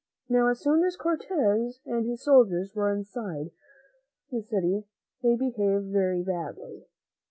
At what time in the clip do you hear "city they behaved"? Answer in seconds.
4.41-5.91